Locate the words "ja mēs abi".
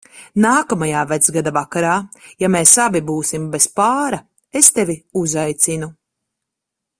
2.45-3.01